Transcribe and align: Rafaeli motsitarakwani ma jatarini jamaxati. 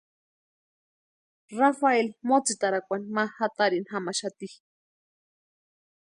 Rafaeli 1.59 2.09
motsitarakwani 2.29 3.07
ma 3.15 3.23
jatarini 3.37 3.89
jamaxati. 3.91 4.47